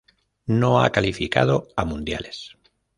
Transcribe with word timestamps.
No 0.47 0.81
ha 0.81 0.91
calificado 0.91 1.67
a 1.75 1.85
mundiales. 1.85 2.57